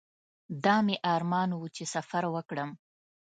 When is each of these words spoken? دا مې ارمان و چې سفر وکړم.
دا 0.63 0.75
مې 0.85 0.95
ارمان 1.15 1.49
و 1.53 1.61
چې 1.75 1.83
سفر 1.93 2.23
وکړم. 2.35 2.69